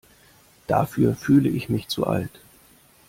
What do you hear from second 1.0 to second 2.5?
fühle ich mich zu alt.